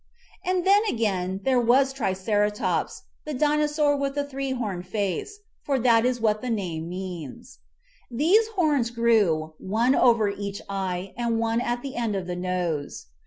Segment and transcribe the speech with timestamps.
[0.43, 5.77] And then again, there was Triceratops, the Dino saur with the three horned face, for
[5.77, 7.59] that is what the name means.
[8.09, 13.09] These horns grew, one over each eye and one on the end of the nose.